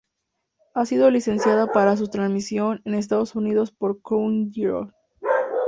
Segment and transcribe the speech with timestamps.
[0.73, 4.91] Ha sido licenciada para su transmisión en Estados Unidos por Crunchyroll.